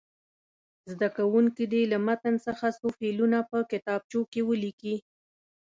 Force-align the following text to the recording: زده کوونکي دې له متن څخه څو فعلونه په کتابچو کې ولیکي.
زده 0.91 1.07
کوونکي 1.17 1.63
دې 1.71 1.81
له 1.91 1.97
متن 2.05 2.35
څخه 2.47 2.65
څو 2.77 2.87
فعلونه 2.97 3.37
په 3.49 3.57
کتابچو 3.71 4.19
کې 4.31 4.41
ولیکي. 4.49 4.95